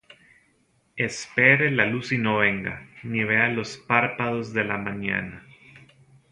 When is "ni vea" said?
3.03-3.49